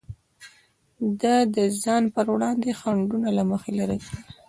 ده 1.21 1.35
د 1.55 1.57
ځان 1.83 2.03
پر 2.15 2.25
وړاندې 2.35 2.69
خنډونه 2.79 3.29
له 3.37 3.43
مخې 3.51 3.71
لرې 3.79 3.97
کړل. 4.05 4.15